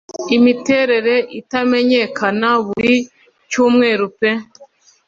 [0.37, 2.95] Imiterere itamenyekana buri
[3.49, 4.29] cyumweru pe